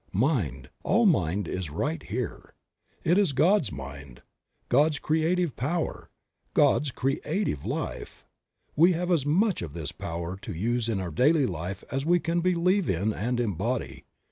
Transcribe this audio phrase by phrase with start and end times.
[0.13, 2.55] Mind, all Mind is right here.
[3.03, 4.23] It is God's Mind,
[4.67, 6.09] God's creative Power,
[6.55, 8.25] God's creative Life.
[8.75, 12.19] We have as much of this Power to use in our daily life as we
[12.19, 14.03] can believe in and embody.